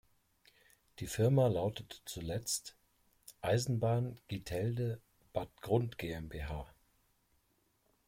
Die 0.97 1.05
Firma 1.05 1.45
lautete 1.45 1.99
zuletzt 2.05 2.75
"Eisenbahn 3.41 4.19
Gittelde-Bad 4.29 5.61
Grund 5.61 5.99
GmbH". 5.99 6.67